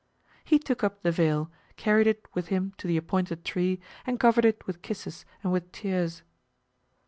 [0.43, 4.45] He took up the veil, carried it with him to the appointed tree, and covered
[4.45, 6.23] it with kisses and with tears.